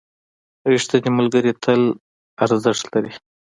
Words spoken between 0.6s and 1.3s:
ریښتیني